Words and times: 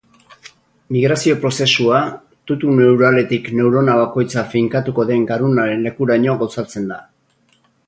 Migrazio-prozesua 0.95 1.99
tutu 2.51 2.73
neuraletik 2.79 3.51
neurona 3.59 3.99
bakoitza 4.01 4.45
fi 4.55 4.65
nkatuko 4.69 5.07
den 5.13 5.31
garunaren 5.33 5.87
lekuraino 5.91 6.39
gauzatzen 6.43 6.93
da. 6.95 7.01